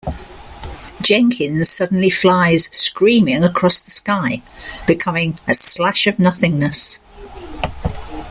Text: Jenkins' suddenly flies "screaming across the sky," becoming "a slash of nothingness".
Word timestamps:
Jenkins' 1.03 1.69
suddenly 1.69 2.09
flies 2.09 2.75
"screaming 2.75 3.43
across 3.43 3.79
the 3.79 3.91
sky," 3.91 4.41
becoming 4.87 5.37
"a 5.47 5.53
slash 5.53 6.07
of 6.07 6.17
nothingness". 6.17 7.01